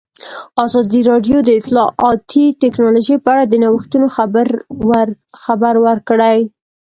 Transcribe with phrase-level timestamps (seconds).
[0.65, 4.07] ازادي راډیو د اطلاعاتی تکنالوژي په اړه د نوښتونو
[5.43, 6.37] خبر ورکړی.